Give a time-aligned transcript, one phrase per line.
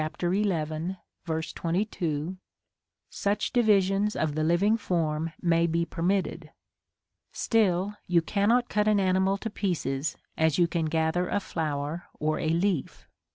[0.01, 0.97] 22),
[3.11, 6.49] such divisions of the living form may be permitted;
[7.31, 12.39] still, you cannot cut an animal to pieces as you can gather a flower or
[12.39, 13.07] a leaf.